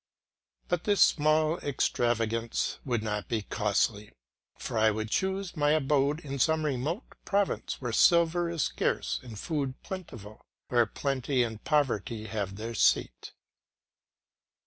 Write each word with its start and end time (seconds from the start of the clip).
But 0.67 0.85
this 0.85 0.99
small 0.99 1.59
extravagance 1.59 2.79
would 2.83 3.03
not 3.03 3.27
be 3.29 3.43
costly, 3.43 4.11
for 4.57 4.75
I 4.79 4.89
would 4.89 5.11
choose 5.11 5.55
my 5.55 5.73
abode 5.73 6.21
in 6.21 6.39
some 6.39 6.65
remote 6.65 7.03
province 7.23 7.79
where 7.79 7.91
silver 7.91 8.49
is 8.49 8.63
scarce 8.63 9.19
and 9.21 9.37
food 9.37 9.79
plentiful, 9.83 10.43
where 10.69 10.87
plenty 10.87 11.43
and 11.43 11.63
poverty 11.63 12.25
have 12.25 12.55
their 12.55 12.73
seat. 12.73 13.33